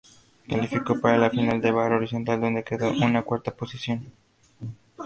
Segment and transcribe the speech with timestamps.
[0.49, 4.11] Calificó para la final de barra horizontal donde quedó en cuarta posición.